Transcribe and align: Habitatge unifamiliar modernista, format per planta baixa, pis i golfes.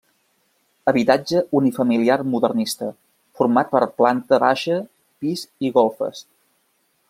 Habitatge 0.91 1.41
unifamiliar 1.59 2.17
modernista, 2.35 2.89
format 3.41 3.69
per 3.77 3.83
planta 4.03 4.41
baixa, 4.45 4.81
pis 5.25 5.45
i 5.69 5.75
golfes. 5.81 6.27